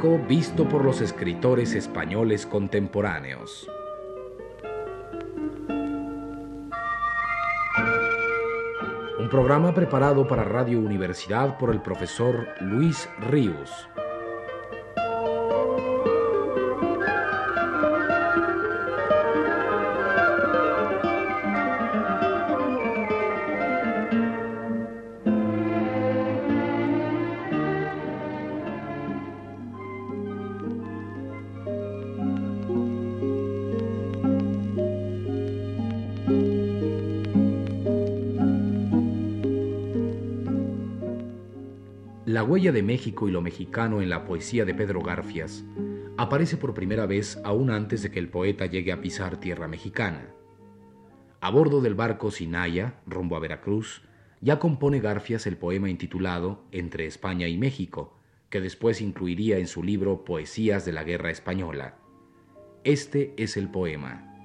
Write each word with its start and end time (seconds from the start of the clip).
Visto 0.00 0.68
por 0.68 0.84
los 0.84 1.00
escritores 1.00 1.74
españoles 1.74 2.46
contemporáneos. 2.46 3.68
Un 9.18 9.28
programa 9.28 9.74
preparado 9.74 10.28
para 10.28 10.44
Radio 10.44 10.78
Universidad 10.78 11.58
por 11.58 11.70
el 11.70 11.82
profesor 11.82 12.46
Luis 12.60 13.08
Ríos. 13.18 13.88
La 42.38 42.44
huella 42.44 42.70
de 42.70 42.84
México 42.84 43.26
y 43.26 43.32
lo 43.32 43.40
mexicano 43.40 44.00
en 44.00 44.08
la 44.08 44.24
poesía 44.24 44.64
de 44.64 44.72
Pedro 44.72 45.02
Garfias 45.02 45.64
aparece 46.16 46.56
por 46.56 46.72
primera 46.72 47.04
vez 47.04 47.40
aún 47.42 47.68
antes 47.68 48.04
de 48.04 48.12
que 48.12 48.20
el 48.20 48.28
poeta 48.28 48.66
llegue 48.66 48.92
a 48.92 49.00
pisar 49.00 49.40
tierra 49.40 49.66
mexicana. 49.66 50.24
A 51.40 51.50
bordo 51.50 51.80
del 51.80 51.96
barco 51.96 52.30
Sinaya, 52.30 53.00
rumbo 53.08 53.34
a 53.34 53.40
Veracruz, 53.40 54.02
ya 54.40 54.60
compone 54.60 55.00
Garfias 55.00 55.48
el 55.48 55.56
poema 55.56 55.90
intitulado 55.90 56.62
Entre 56.70 57.06
España 57.06 57.48
y 57.48 57.58
México, 57.58 58.16
que 58.50 58.60
después 58.60 59.00
incluiría 59.00 59.58
en 59.58 59.66
su 59.66 59.82
libro 59.82 60.24
Poesías 60.24 60.84
de 60.84 60.92
la 60.92 61.02
Guerra 61.02 61.32
Española. 61.32 61.96
Este 62.84 63.34
es 63.36 63.56
el 63.56 63.68
poema. 63.68 64.37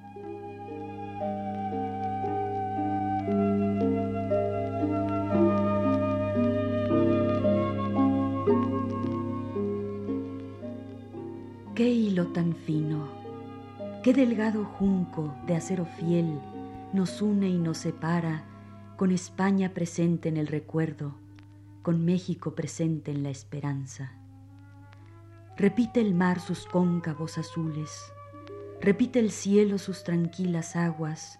Tan 12.28 12.54
fino, 12.54 13.08
qué 14.02 14.12
delgado 14.12 14.64
junco 14.64 15.34
de 15.46 15.56
acero 15.56 15.84
fiel 15.84 16.40
nos 16.92 17.22
une 17.22 17.48
y 17.48 17.58
nos 17.58 17.78
separa 17.78 18.44
con 18.96 19.10
España 19.10 19.74
presente 19.74 20.28
en 20.28 20.36
el 20.36 20.46
recuerdo, 20.46 21.14
con 21.82 22.04
México 22.04 22.54
presente 22.54 23.10
en 23.10 23.22
la 23.22 23.30
esperanza. 23.30 24.12
Repite 25.56 26.00
el 26.00 26.14
mar 26.14 26.40
sus 26.40 26.66
cóncavos 26.66 27.38
azules, 27.38 27.90
repite 28.80 29.18
el 29.18 29.30
cielo 29.30 29.78
sus 29.78 30.04
tranquilas 30.04 30.76
aguas, 30.76 31.38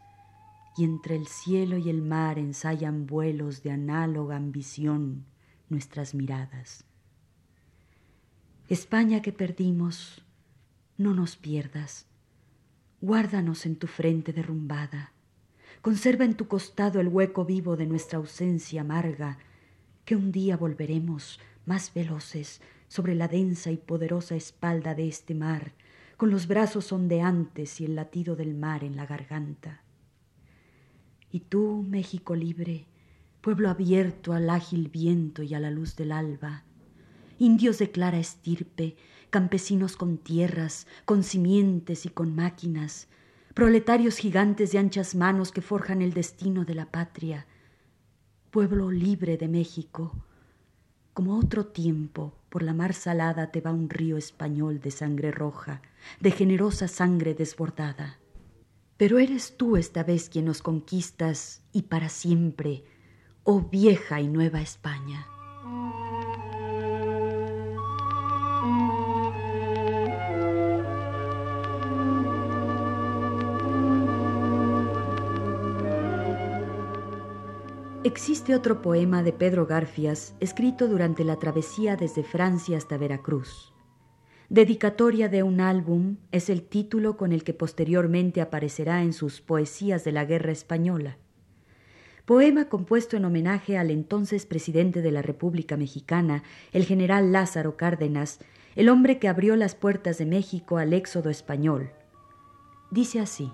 y 0.77 0.85
entre 0.85 1.15
el 1.17 1.29
cielo 1.29 1.79
y 1.79 1.89
el 1.89 2.03
mar 2.03 2.39
ensayan 2.39 3.07
vuelos 3.07 3.63
de 3.63 3.71
análoga 3.71 4.37
ambición 4.37 5.25
nuestras 5.69 6.15
miradas. 6.15 6.85
España 8.69 9.23
que 9.23 9.33
perdimos, 9.33 10.25
no 10.97 11.15
nos 11.15 11.37
pierdas. 11.37 12.07
Guárdanos 13.01 13.67
en 13.67 13.77
tu 13.77 13.87
frente 13.87 14.33
derrumbada. 14.33 15.13
Conserva 15.83 16.25
en 16.25 16.35
tu 16.35 16.49
costado 16.49 17.01
el 17.01 17.09
hueco 17.09 17.45
vivo 17.45 17.77
de 17.77 17.87
nuestra 17.87 18.19
ausencia 18.19 18.83
amarga, 18.83 19.39
que 20.05 20.17
un 20.17 20.33
día 20.33 20.57
volveremos 20.57 21.41
más 21.67 21.93
veloces 21.93 22.61
sobre 22.89 23.15
la 23.15 23.29
densa 23.29 23.71
y 23.71 23.77
poderosa 23.77 24.37
espalda 24.37 24.95
de 24.95 25.09
este 25.09 25.35
mar, 25.35 25.73
con 26.17 26.31
los 26.31 26.47
brazos 26.47 26.93
ondeantes 26.93 27.81
y 27.81 27.85
el 27.85 27.97
latido 27.97 28.37
del 28.37 28.55
mar 28.55 28.85
en 28.85 28.97
la 28.97 29.05
garganta. 29.05 29.83
Y 31.33 31.41
tú, 31.41 31.85
México 31.89 32.37
libre, 32.37 32.87
pueblo 33.41 33.69
abierto 33.69 34.33
al 34.33 34.49
ágil 34.49 34.89
viento 34.89 35.43
y 35.43 35.55
a 35.55 35.61
la 35.61 35.71
luz 35.71 35.97
del 35.97 36.13
alba, 36.13 36.63
indios 37.39 37.79
de 37.79 37.91
clara 37.91 38.19
estirpe, 38.19 38.97
campesinos 39.34 39.96
con 39.96 40.18
tierras, 40.18 40.86
con 41.05 41.24
simientes 41.24 42.06
y 42.06 42.08
con 42.08 42.36
máquinas, 42.36 43.08
proletarios 43.52 44.17
gigantes 44.17 44.70
de 44.70 44.78
anchas 44.78 45.17
manos 45.17 45.50
que 45.50 45.61
forjan 45.61 46.02
el 46.02 46.14
destino 46.14 46.64
de 46.64 46.77
la 46.77 46.92
patria, 46.92 47.45
pueblo 48.52 48.92
libre 48.92 49.36
de 49.36 49.48
México, 49.48 50.12
como 51.14 51.36
otro 51.36 51.67
tiempo 51.67 52.33
por 52.48 52.62
la 52.62 52.74
mar 52.74 52.95
salada 52.95 53.50
te 53.50 53.61
va 53.61 53.72
un 53.72 53.90
río 53.90 54.17
español 54.17 54.78
de 54.78 54.92
sangre 54.92 55.33
roja, 55.33 55.83
de 56.20 56.30
generosa 56.30 56.86
sangre 56.86 57.34
desbordada. 57.34 58.20
Pero 58.96 59.18
eres 59.18 59.56
tú 59.56 59.77
esta 59.77 60.05
vez 60.05 60.28
quien 60.28 60.45
nos 60.45 60.62
conquistas 60.62 61.61
y 61.72 61.83
para 61.83 62.08
siempre, 62.08 62.84
oh 63.42 63.62
vieja 63.62 64.20
y 64.20 64.28
nueva 64.28 64.61
España. 64.61 65.27
Existe 78.05 78.55
otro 78.55 78.83
poema 78.83 79.23
de 79.23 79.33
Pedro 79.33 79.65
Garfias 79.65 80.35
escrito 80.39 80.89
durante 80.89 81.25
la 81.25 81.39
travesía 81.39 81.97
desde 81.97 82.23
Francia 82.23 82.77
hasta 82.77 82.98
Veracruz. 82.98 83.73
Dedicatoria 84.51 85.31
de 85.31 85.42
un 85.42 85.63
álbum 85.63 86.19
es 86.31 86.51
el 86.51 86.64
título 86.64 87.17
con 87.17 87.33
el 87.33 87.45
que 87.45 87.55
posteriormente 87.55 88.43
aparecerá 88.43 89.03
en 89.03 89.14
sus 89.14 89.41
Poesías 89.41 90.05
de 90.05 90.13
la 90.13 90.27
Guerra 90.27 90.53
Española. 90.53 91.17
Poema 92.27 92.69
compuesto 92.69 93.17
en 93.17 93.25
homenaje 93.25 93.79
al 93.79 93.91
entonces 93.91 94.45
presidente 94.45 95.01
de 95.01 95.11
la 95.11 95.23
República 95.23 95.79
Mexicana, 95.79 96.43
el 96.73 96.85
general 96.85 97.33
Lázaro 97.33 97.79
Cárdenas, 97.79 98.39
el 98.77 98.91
hombre 98.91 99.19
que 99.19 99.29
abrió 99.29 99.57
las 99.57 99.75
puertas 99.75 100.19
de 100.19 100.27
México 100.27 100.77
al 100.77 100.93
éxodo 100.93 101.31
español. 101.31 101.93
Dice 102.91 103.20
así. 103.20 103.51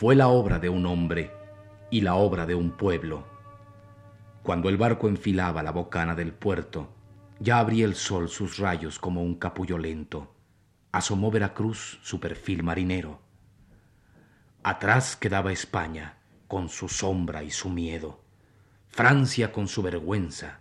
Fue 0.00 0.14
la 0.14 0.28
obra 0.28 0.58
de 0.58 0.70
un 0.70 0.86
hombre 0.86 1.30
y 1.90 2.00
la 2.00 2.14
obra 2.14 2.46
de 2.46 2.54
un 2.54 2.70
pueblo. 2.70 3.26
Cuando 4.42 4.70
el 4.70 4.78
barco 4.78 5.08
enfilaba 5.08 5.62
la 5.62 5.72
bocana 5.72 6.14
del 6.14 6.32
puerto, 6.32 6.88
ya 7.38 7.58
abría 7.58 7.84
el 7.84 7.94
sol 7.94 8.30
sus 8.30 8.56
rayos 8.56 8.98
como 8.98 9.22
un 9.22 9.34
capullo 9.34 9.76
lento. 9.76 10.34
Asomó 10.90 11.30
Veracruz 11.30 11.98
su 12.02 12.18
perfil 12.18 12.62
marinero. 12.62 13.20
Atrás 14.62 15.16
quedaba 15.16 15.52
España 15.52 16.16
con 16.48 16.70
su 16.70 16.88
sombra 16.88 17.42
y 17.42 17.50
su 17.50 17.68
miedo, 17.68 18.24
Francia 18.88 19.52
con 19.52 19.68
su 19.68 19.82
vergüenza. 19.82 20.60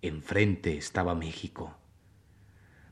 Enfrente 0.00 0.78
estaba 0.78 1.14
México. 1.14 1.76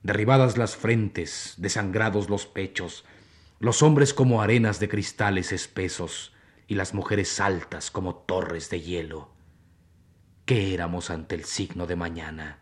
Derribadas 0.03 0.59
las 0.59 0.77
frentes, 0.77 1.55
desangrados 1.57 2.29
los 2.29 2.45
pechos, 2.45 3.07
los 3.59 3.83
hombres 3.83 4.13
como 4.13 4.43
arenas 4.43 4.81
de 4.81 4.89
cristales 4.89 5.51
espesos 5.51 6.35
y 6.67 6.75
las 6.75 6.93
mujeres 6.93 7.41
altas 7.41 7.91
como 7.91 8.15
torres 8.15 8.69
de 8.69 8.83
hielo. 8.83 9.31
¿Qué 10.45 10.75
éramos 10.75 11.09
ante 11.11 11.35
el 11.37 11.45
signo 11.45 11.87
de 11.87 11.97
mañana? 11.97 12.59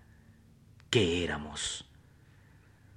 ¿Qué 0.90 1.24
éramos? 1.24 1.90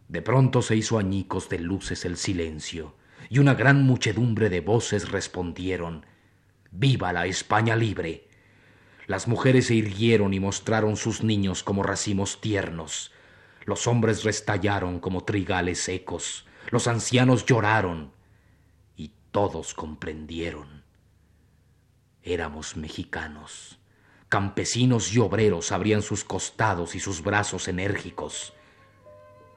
De 0.09 0.21
pronto 0.21 0.61
se 0.61 0.75
hizo 0.75 0.99
añicos 0.99 1.49
de 1.49 1.59
luces 1.59 2.05
el 2.05 2.17
silencio, 2.17 2.95
y 3.29 3.39
una 3.39 3.55
gran 3.55 3.83
muchedumbre 3.83 4.49
de 4.49 4.61
voces 4.61 5.09
respondieron 5.09 6.05
Viva 6.69 7.11
la 7.13 7.25
España 7.25 7.75
libre. 7.75 8.29
Las 9.07 9.27
mujeres 9.27 9.67
se 9.67 9.73
irguieron 9.73 10.33
y 10.35 10.39
mostraron 10.39 10.97
sus 10.97 11.23
niños 11.23 11.63
como 11.63 11.81
racimos 11.81 12.41
tiernos. 12.41 13.11
Los 13.65 13.87
hombres 13.87 14.23
restallaron 14.23 14.99
como 14.99 15.23
trigales 15.23 15.79
secos 15.79 16.46
los 16.69 16.87
ancianos 16.87 17.45
lloraron 17.45 18.11
y 18.95 19.13
todos 19.31 19.73
comprendieron. 19.73 20.83
Éramos 22.21 22.75
mexicanos. 22.75 23.79
Campesinos 24.29 25.13
y 25.13 25.19
obreros 25.19 25.71
abrían 25.71 26.01
sus 26.01 26.25
costados 26.25 26.95
y 26.95 26.99
sus 26.99 27.23
brazos 27.23 27.69
enérgicos, 27.69 28.53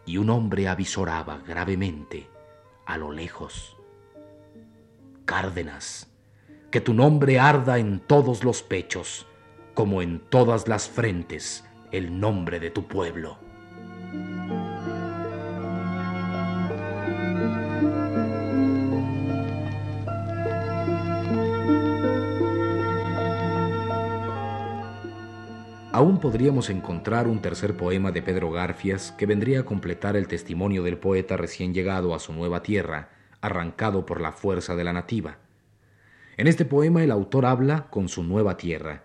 y 0.07 0.17
un 0.19 0.31
hombre 0.31 0.69
avisoraba 0.69 1.39
gravemente 1.39 2.31
a 2.87 2.97
lo 2.97 3.11
lejos. 3.11 3.77
Cárdenas, 5.25 6.09
que 6.71 6.81
tu 6.81 6.95
nombre 6.95 7.41
arda 7.41 7.79
en 7.79 7.99
todos 7.99 8.45
los 8.45 8.63
pechos, 8.63 9.27
como 9.75 10.03
en 10.03 10.21
todas 10.21 10.69
las 10.69 10.89
frentes 10.89 11.65
el 11.91 12.21
nombre 12.21 12.61
de 12.61 12.71
tu 12.71 12.87
pueblo. 12.87 13.50
Aún 26.01 26.17
podríamos 26.19 26.71
encontrar 26.71 27.29
un 27.29 27.43
tercer 27.43 27.77
poema 27.77 28.11
de 28.11 28.23
Pedro 28.23 28.51
Garfias 28.51 29.13
que 29.13 29.27
vendría 29.27 29.61
a 29.61 29.65
completar 29.67 30.17
el 30.17 30.29
testimonio 30.29 30.83
del 30.83 30.97
poeta 30.97 31.37
recién 31.37 31.75
llegado 31.75 32.15
a 32.15 32.19
su 32.21 32.33
nueva 32.33 32.63
tierra, 32.63 33.11
arrancado 33.43 34.07
por 34.07 34.23
la 34.23 34.33
fuerza 34.33 34.77
de 34.77 34.85
la 34.85 34.95
nativa. 34.95 35.37
En 36.39 36.47
este 36.47 36.65
poema 36.65 37.05
el 37.05 37.11
autor 37.11 37.45
habla 37.45 37.91
con 37.91 38.09
su 38.09 38.25
nueva 38.25 38.57
tierra, 38.57 39.05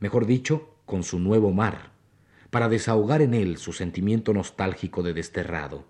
mejor 0.00 0.26
dicho, 0.26 0.68
con 0.84 1.02
su 1.02 1.18
nuevo 1.18 1.50
mar, 1.50 1.92
para 2.50 2.68
desahogar 2.68 3.22
en 3.22 3.32
él 3.32 3.56
su 3.56 3.72
sentimiento 3.72 4.34
nostálgico 4.34 5.02
de 5.02 5.14
desterrado. 5.14 5.86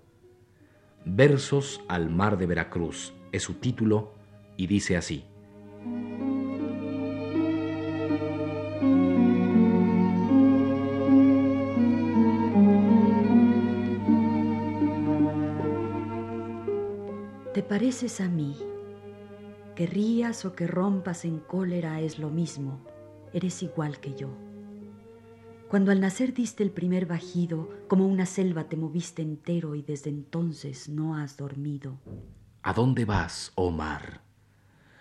Versos 1.04 1.80
al 1.88 2.10
mar 2.10 2.38
de 2.38 2.46
Veracruz 2.46 3.12
es 3.32 3.42
su 3.42 3.54
título 3.54 4.14
y 4.56 4.68
dice 4.68 4.96
así. 4.96 5.24
Pareces 17.74 18.20
a 18.20 18.28
mí. 18.28 18.54
Que 19.74 19.88
rías 19.88 20.44
o 20.44 20.54
que 20.54 20.68
rompas 20.68 21.24
en 21.24 21.40
cólera 21.40 22.00
es 22.00 22.20
lo 22.20 22.30
mismo. 22.30 22.78
Eres 23.32 23.64
igual 23.64 23.98
que 23.98 24.14
yo. 24.14 24.28
Cuando 25.68 25.90
al 25.90 26.00
nacer 26.00 26.34
diste 26.34 26.62
el 26.62 26.70
primer 26.70 27.06
bajido, 27.06 27.68
como 27.88 28.06
una 28.06 28.26
selva 28.26 28.68
te 28.68 28.76
moviste 28.76 29.22
entero 29.22 29.74
y 29.74 29.82
desde 29.82 30.08
entonces 30.08 30.88
no 30.88 31.16
has 31.16 31.36
dormido. 31.36 31.98
¿A 32.62 32.72
dónde 32.74 33.04
vas, 33.06 33.50
oh 33.56 33.72
mar? 33.72 34.20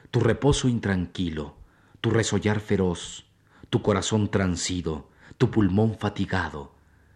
Tu 0.09 0.19
reposo 0.19 0.67
intranquilo, 0.67 1.53
tu 2.01 2.09
resollar 2.09 2.59
feroz, 2.59 3.27
tu 3.69 3.83
corazón 3.83 4.31
transido, 4.31 5.11
tu 5.37 5.51
pulmón 5.51 5.93
fatigado, 5.93 6.73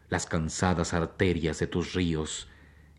las 0.08 0.28
cansadas 0.28 0.94
arterias 0.94 1.58
de 1.58 1.66
tus 1.66 1.94
ríos 1.94 2.48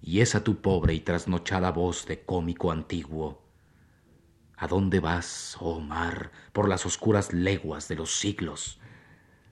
y 0.03 0.21
esa 0.21 0.45
tu 0.45 0.61
pobre 0.61 0.95
y 0.95 1.00
trasnochada 1.00 1.71
voz 1.71 2.06
de 2.06 2.21
cómico 2.21 2.71
antiguo. 2.71 3.43
¿A 4.56 4.67
dónde 4.67 5.00
vas, 5.00 5.56
oh 5.61 5.81
mar, 5.81 6.33
por 6.53 6.69
las 6.69 6.85
oscuras 6.85 7.33
leguas 7.33 7.89
de 7.89 7.97
los 7.97 8.19
siglos? 8.19 8.81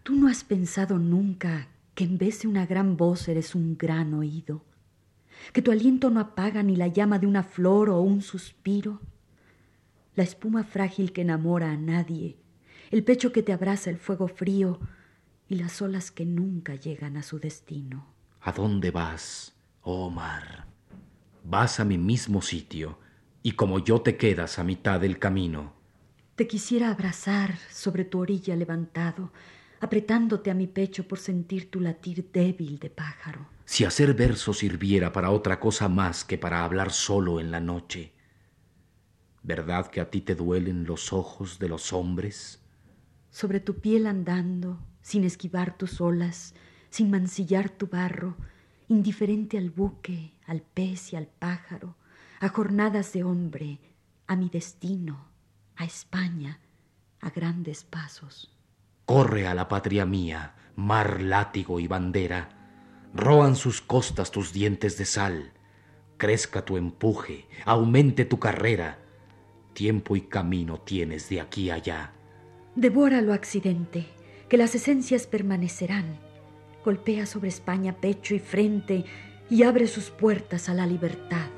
¿Tú 0.02 0.14
no 0.14 0.28
has 0.28 0.44
pensado 0.44 0.98
nunca 0.98 1.68
que 1.94 2.04
en 2.04 2.18
vez 2.18 2.42
de 2.42 2.48
una 2.48 2.66
gran 2.66 2.96
voz 2.96 3.28
eres 3.28 3.54
un 3.54 3.76
gran 3.76 4.14
oído? 4.14 4.64
¿Que 5.52 5.62
tu 5.62 5.70
aliento 5.70 6.10
no 6.10 6.20
apaga 6.20 6.62
ni 6.62 6.76
la 6.76 6.88
llama 6.88 7.18
de 7.18 7.26
una 7.26 7.42
flor 7.42 7.90
o 7.90 8.00
un 8.00 8.22
suspiro? 8.22 9.00
La 10.14 10.24
espuma 10.24 10.64
frágil 10.64 11.12
que 11.12 11.22
enamora 11.22 11.70
a 11.70 11.76
nadie, 11.76 12.36
el 12.90 13.04
pecho 13.04 13.32
que 13.32 13.42
te 13.42 13.52
abraza 13.52 13.90
el 13.90 13.98
fuego 13.98 14.28
frío 14.28 14.80
y 15.48 15.56
las 15.56 15.80
olas 15.82 16.10
que 16.10 16.24
nunca 16.24 16.74
llegan 16.74 17.16
a 17.16 17.22
su 17.22 17.38
destino. 17.38 18.06
¿A 18.40 18.52
dónde 18.52 18.90
vas, 18.90 19.55
oh 19.86 20.10
mar? 20.10 20.66
Vas 21.44 21.78
a 21.78 21.84
mi 21.84 21.96
mismo 21.96 22.42
sitio 22.42 22.98
y 23.42 23.52
como 23.52 23.78
yo 23.78 24.00
te 24.00 24.16
quedas 24.16 24.58
a 24.58 24.64
mitad 24.64 25.00
del 25.00 25.20
camino. 25.20 25.74
Te 26.34 26.48
quisiera 26.48 26.90
abrazar 26.90 27.56
sobre 27.70 28.04
tu 28.04 28.18
orilla 28.18 28.56
levantado, 28.56 29.32
apretándote 29.80 30.50
a 30.50 30.54
mi 30.54 30.66
pecho 30.66 31.06
por 31.06 31.20
sentir 31.20 31.70
tu 31.70 31.80
latir 31.80 32.28
débil 32.32 32.80
de 32.80 32.90
pájaro. 32.90 33.46
Si 33.64 33.84
hacer 33.84 34.12
verso 34.14 34.52
sirviera 34.52 35.12
para 35.12 35.30
otra 35.30 35.60
cosa 35.60 35.88
más 35.88 36.24
que 36.24 36.36
para 36.36 36.64
hablar 36.64 36.90
solo 36.90 37.38
en 37.38 37.52
la 37.52 37.60
noche, 37.60 38.12
¿verdad 39.44 39.86
que 39.86 40.00
a 40.00 40.10
ti 40.10 40.20
te 40.20 40.34
duelen 40.34 40.84
los 40.84 41.12
ojos 41.12 41.60
de 41.60 41.68
los 41.68 41.92
hombres? 41.92 42.60
Sobre 43.30 43.60
tu 43.60 43.78
piel 43.78 44.06
andando, 44.06 44.80
sin 45.00 45.22
esquivar 45.22 45.78
tus 45.78 46.00
olas, 46.00 46.54
sin 46.90 47.08
mancillar 47.08 47.70
tu 47.70 47.86
barro, 47.86 48.36
indiferente 48.88 49.58
al 49.58 49.70
buque, 49.70 50.32
al 50.46 50.62
pez 50.62 51.12
y 51.12 51.16
al 51.16 51.26
pájaro, 51.26 51.96
a 52.40 52.48
jornadas 52.48 53.12
de 53.12 53.24
hombre, 53.24 53.78
a 54.26 54.36
mi 54.36 54.48
destino, 54.48 55.28
a 55.76 55.84
España, 55.84 56.60
a 57.20 57.30
grandes 57.30 57.84
pasos. 57.84 58.52
Corre 59.04 59.46
a 59.46 59.54
la 59.54 59.68
patria 59.68 60.04
mía, 60.04 60.54
mar, 60.74 61.20
látigo 61.22 61.80
y 61.80 61.86
bandera. 61.86 62.50
Roan 63.14 63.56
sus 63.56 63.80
costas 63.80 64.30
tus 64.30 64.52
dientes 64.52 64.98
de 64.98 65.04
sal. 65.04 65.52
Crezca 66.16 66.64
tu 66.64 66.76
empuje, 66.76 67.46
aumente 67.64 68.24
tu 68.24 68.38
carrera. 68.38 68.98
Tiempo 69.72 70.16
y 70.16 70.22
camino 70.22 70.80
tienes 70.80 71.28
de 71.28 71.40
aquí 71.40 71.70
allá. 71.70 72.12
Devora 72.74 73.20
lo 73.20 73.32
accidente, 73.32 74.06
que 74.48 74.56
las 74.56 74.74
esencias 74.74 75.26
permanecerán. 75.26 76.25
Golpea 76.86 77.26
sobre 77.26 77.48
España 77.48 77.96
pecho 78.00 78.32
y 78.32 78.38
frente 78.38 79.04
y 79.50 79.64
abre 79.64 79.88
sus 79.88 80.10
puertas 80.10 80.68
a 80.68 80.74
la 80.74 80.86
libertad. 80.86 81.48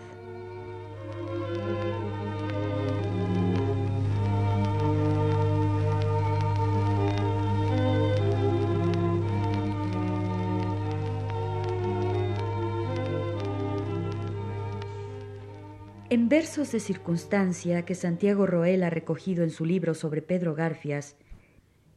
En 16.08 16.30
versos 16.30 16.72
de 16.72 16.80
circunstancia 16.80 17.84
que 17.84 17.94
Santiago 17.94 18.46
Roel 18.46 18.82
ha 18.82 18.88
recogido 18.88 19.44
en 19.44 19.50
su 19.50 19.66
libro 19.66 19.92
sobre 19.92 20.22
Pedro 20.22 20.54
Garfias, 20.54 21.16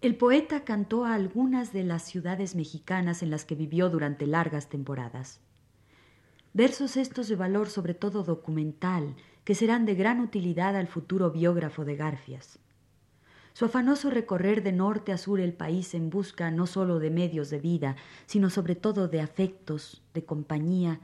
el 0.02 0.16
poeta 0.16 0.64
cantó 0.64 1.06
a 1.06 1.14
algunas 1.14 1.74
de 1.74 1.84
las 1.84 2.02
ciudades 2.02 2.56
mexicanas 2.56 3.22
en 3.22 3.30
las 3.30 3.46
que 3.46 3.54
vivió 3.54 3.90
durante 3.90 4.26
largas 4.26 4.68
temporadas. 4.68 5.40
Versos 6.54 6.98
estos 6.98 7.28
de 7.28 7.36
valor 7.36 7.70
sobre 7.70 7.94
todo 7.94 8.24
documental, 8.24 9.16
que 9.44 9.54
serán 9.54 9.86
de 9.86 9.94
gran 9.94 10.20
utilidad 10.20 10.76
al 10.76 10.88
futuro 10.88 11.32
biógrafo 11.32 11.86
de 11.86 11.96
Garfias. 11.96 12.58
Su 13.54 13.66
afanoso 13.66 14.10
recorrer 14.10 14.64
de 14.64 14.72
norte 14.72 15.12
a 15.12 15.18
sur 15.18 15.40
el 15.40 15.54
país 15.54 15.94
en 15.94 16.10
busca 16.10 16.50
no 16.50 16.66
sólo 16.66 16.98
de 16.98 17.12
medios 17.12 17.52
de 17.52 17.60
vida, 17.60 17.96
sino 18.26 18.50
sobre 18.50 18.76
todo 18.76 19.08
de 19.08 19.22
afectos, 19.22 20.02
de 20.16 20.26
compañía, 20.26 21.00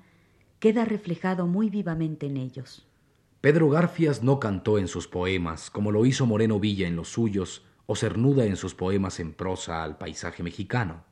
queda 0.60 0.86
reflejado 0.86 1.46
muy 1.46 1.70
vivamente 1.70 2.26
en 2.26 2.38
ellos. 2.38 2.88
Pedro 3.42 3.70
Garfias 3.70 4.24
no 4.24 4.40
cantó 4.40 4.80
en 4.80 4.88
sus 4.88 5.08
poemas, 5.08 5.70
como 5.70 5.92
lo 5.92 6.06
hizo 6.06 6.26
Moreno 6.26 6.60
Villa 6.60 6.88
en 6.88 6.96
los 6.96 7.10
suyos, 7.10 7.64
o 7.88 7.96
Cernuda 7.96 8.46
en 8.46 8.58
sus 8.58 8.76
poemas 8.76 9.20
en 9.20 9.34
prosa 9.34 9.84
al 9.84 9.98
paisaje 9.98 10.44
mexicano. 10.44 11.04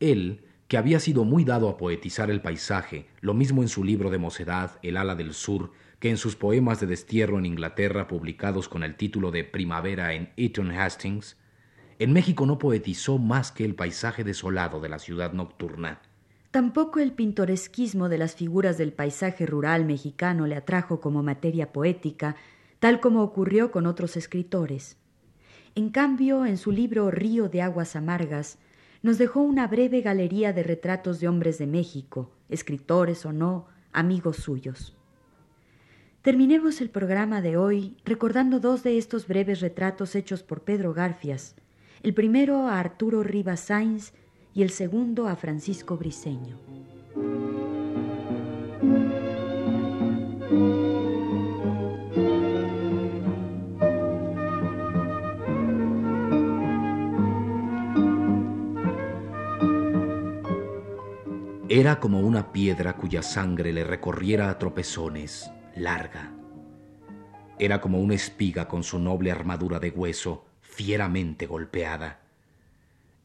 Él, 0.00 0.44
que 0.68 0.76
había 0.76 1.00
sido 1.00 1.24
muy 1.24 1.44
dado 1.44 1.68
a 1.68 1.76
poetizar 1.78 2.30
el 2.30 2.42
paisaje, 2.42 3.06
lo 3.20 3.32
mismo 3.32 3.62
en 3.62 3.68
su 3.68 3.84
libro 3.84 4.10
de 4.10 4.18
mocedad, 4.18 4.78
El 4.82 4.96
ala 4.96 5.14
del 5.14 5.32
sur, 5.32 5.72
que 6.00 6.10
en 6.10 6.16
sus 6.16 6.36
poemas 6.36 6.80
de 6.80 6.86
destierro 6.86 7.38
en 7.38 7.46
Inglaterra 7.46 8.08
publicados 8.08 8.68
con 8.68 8.82
el 8.82 8.96
título 8.96 9.30
de 9.30 9.44
Primavera 9.44 10.12
en 10.14 10.32
Eton 10.36 10.70
Hastings, 10.72 11.38
en 11.98 12.12
México 12.12 12.44
no 12.44 12.58
poetizó 12.58 13.18
más 13.18 13.52
que 13.52 13.64
el 13.64 13.74
paisaje 13.74 14.24
desolado 14.24 14.80
de 14.80 14.88
la 14.88 14.98
ciudad 14.98 15.32
nocturna. 15.32 16.02
Tampoco 16.50 16.98
el 17.00 17.12
pintoresquismo 17.12 18.08
de 18.08 18.18
las 18.18 18.34
figuras 18.34 18.78
del 18.78 18.92
paisaje 18.92 19.46
rural 19.46 19.84
mexicano 19.84 20.46
le 20.46 20.56
atrajo 20.56 21.00
como 21.00 21.22
materia 21.22 21.72
poética, 21.72 22.36
tal 22.80 23.00
como 23.00 23.22
ocurrió 23.22 23.70
con 23.70 23.86
otros 23.86 24.16
escritores. 24.16 24.96
En 25.76 25.90
cambio, 25.90 26.46
en 26.46 26.56
su 26.56 26.70
libro 26.70 27.10
Río 27.10 27.48
de 27.48 27.60
Aguas 27.60 27.96
Amargas, 27.96 28.58
nos 29.02 29.18
dejó 29.18 29.40
una 29.40 29.66
breve 29.66 30.02
galería 30.02 30.52
de 30.52 30.62
retratos 30.62 31.18
de 31.18 31.26
hombres 31.26 31.58
de 31.58 31.66
México, 31.66 32.30
escritores 32.48 33.26
o 33.26 33.32
no, 33.32 33.66
amigos 33.92 34.36
suyos. 34.36 34.96
Terminemos 36.22 36.80
el 36.80 36.90
programa 36.90 37.42
de 37.42 37.56
hoy 37.56 37.96
recordando 38.04 38.60
dos 38.60 38.84
de 38.84 38.98
estos 38.98 39.26
breves 39.26 39.60
retratos 39.60 40.14
hechos 40.14 40.44
por 40.44 40.62
Pedro 40.62 40.94
Garfias, 40.94 41.56
el 42.04 42.14
primero 42.14 42.68
a 42.68 42.78
Arturo 42.78 43.24
Rivas 43.24 43.60
Sainz 43.60 44.12
y 44.54 44.62
el 44.62 44.70
segundo 44.70 45.26
a 45.26 45.34
Francisco 45.34 45.96
Briceño. 45.96 46.56
Era 61.84 62.00
como 62.00 62.20
una 62.20 62.50
piedra 62.50 62.96
cuya 62.96 63.20
sangre 63.20 63.70
le 63.70 63.84
recorriera 63.84 64.48
a 64.48 64.58
tropezones, 64.58 65.50
larga. 65.76 66.32
Era 67.58 67.82
como 67.82 68.00
una 68.00 68.14
espiga 68.14 68.68
con 68.68 68.82
su 68.82 68.98
noble 68.98 69.30
armadura 69.30 69.78
de 69.78 69.90
hueso, 69.90 70.46
fieramente 70.62 71.44
golpeada. 71.44 72.20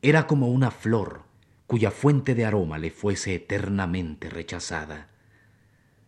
Era 0.01 0.27
como 0.27 0.49
una 0.49 0.71
flor 0.71 1.21
cuya 1.67 1.89
fuente 1.89 2.35
de 2.35 2.43
aroma 2.43 2.77
le 2.77 2.91
fuese 2.91 3.33
eternamente 3.33 4.29
rechazada. 4.29 5.07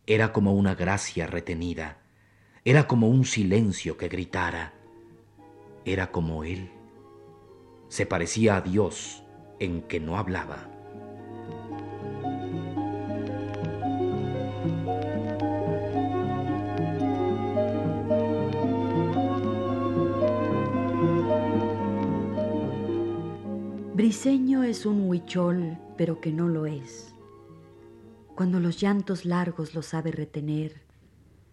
Era 0.05 0.33
como 0.33 0.53
una 0.53 0.75
gracia 0.75 1.27
retenida, 1.27 1.99
era 2.65 2.85
como 2.85 3.07
un 3.07 3.23
silencio 3.23 3.95
que 3.95 4.09
gritara. 4.09 4.73
Era 5.85 6.11
como 6.11 6.43
él. 6.43 6.69
Se 7.87 8.05
parecía 8.05 8.57
a 8.57 8.61
Dios 8.61 9.23
en 9.59 9.83
que 9.83 10.01
no 10.01 10.17
hablaba. 10.17 10.70
Briseño 24.11 24.63
es 24.63 24.85
un 24.85 25.07
huichol, 25.07 25.77
pero 25.97 26.19
que 26.19 26.33
no 26.33 26.49
lo 26.49 26.65
es. 26.65 27.15
Cuando 28.35 28.59
los 28.59 28.77
llantos 28.77 29.23
largos 29.23 29.73
lo 29.73 29.81
sabe 29.81 30.11
retener, 30.11 30.81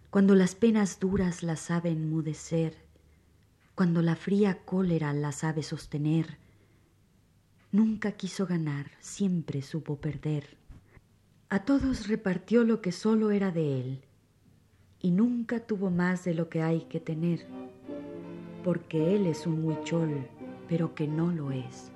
cuando 0.09 0.35
las 0.35 0.55
penas 0.55 0.99
duras 0.99 1.41
la 1.41 1.55
sabe 1.55 1.89
enmudecer, 1.89 2.75
cuando 3.75 4.01
la 4.01 4.17
fría 4.17 4.65
cólera 4.65 5.13
la 5.13 5.31
sabe 5.31 5.63
sostener, 5.63 6.37
nunca 7.71 8.11
quiso 8.11 8.45
ganar, 8.45 8.91
siempre 8.99 9.61
supo 9.61 9.95
perder. 9.95 10.57
A 11.47 11.63
todos 11.63 12.09
repartió 12.09 12.65
lo 12.65 12.81
que 12.81 12.91
solo 12.91 13.31
era 13.31 13.51
de 13.51 13.79
él, 13.79 14.01
y 14.99 15.11
nunca 15.11 15.61
tuvo 15.61 15.91
más 15.91 16.25
de 16.25 16.33
lo 16.33 16.49
que 16.49 16.61
hay 16.61 16.81
que 16.89 16.99
tener, 16.99 17.47
porque 18.65 19.15
él 19.15 19.27
es 19.27 19.47
un 19.47 19.63
huichol, 19.63 20.27
pero 20.67 20.93
que 20.93 21.07
no 21.07 21.31
lo 21.31 21.53
es. 21.53 21.93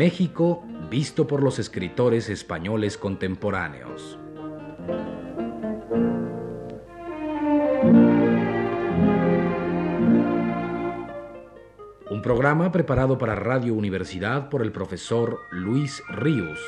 México 0.00 0.64
visto 0.88 1.26
por 1.26 1.42
los 1.42 1.58
escritores 1.58 2.30
españoles 2.30 2.96
contemporáneos. 2.96 4.19
Un 12.20 12.24
programa 12.24 12.70
preparado 12.70 13.16
para 13.16 13.34
Radio 13.34 13.72
Universidad 13.72 14.50
por 14.50 14.60
el 14.60 14.72
profesor 14.72 15.40
Luis 15.48 16.02
Ríos. 16.10 16.60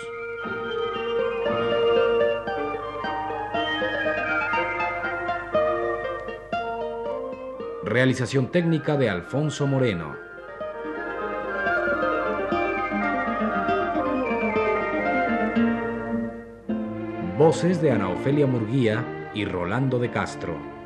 Realización 7.85 8.51
técnica 8.51 8.97
de 8.97 9.11
Alfonso 9.11 9.67
Moreno. 9.67 10.17
Voces 17.37 17.83
de 17.83 17.91
Ana 17.91 18.09
Ofelia 18.09 18.47
Murguía 18.47 19.31
y 19.35 19.45
Rolando 19.45 19.99
de 19.99 20.11
Castro. 20.11 20.82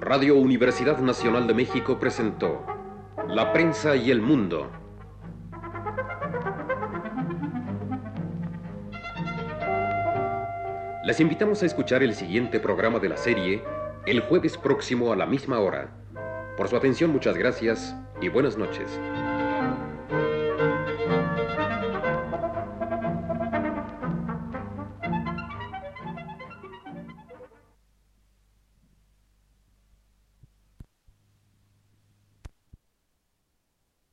Radio 0.00 0.36
Universidad 0.36 0.98
Nacional 0.98 1.46
de 1.46 1.54
México 1.54 1.98
presentó 1.98 2.64
La 3.28 3.52
prensa 3.52 3.96
y 3.96 4.10
el 4.10 4.20
mundo. 4.20 4.70
Les 11.04 11.20
invitamos 11.20 11.62
a 11.62 11.66
escuchar 11.66 12.02
el 12.02 12.14
siguiente 12.14 12.60
programa 12.60 12.98
de 12.98 13.08
la 13.08 13.16
serie 13.16 13.62
el 14.06 14.20
jueves 14.20 14.58
próximo 14.58 15.12
a 15.12 15.16
la 15.16 15.26
misma 15.26 15.60
hora. 15.60 15.90
Por 16.56 16.68
su 16.68 16.76
atención 16.76 17.10
muchas 17.10 17.36
gracias 17.36 17.96
y 18.20 18.28
buenas 18.28 18.56
noches. 18.56 18.98